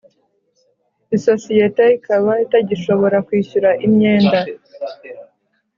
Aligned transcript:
Isosiyete 1.15 1.83
ikaba 1.97 2.31
itagishobora 2.45 3.17
kwishyura 3.27 3.69
imyenda 3.85 4.39